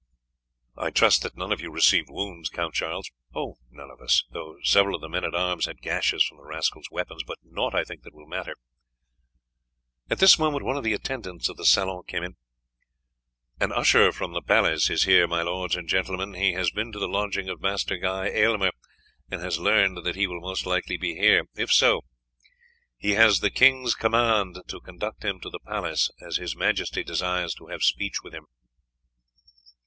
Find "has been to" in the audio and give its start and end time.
16.53-16.97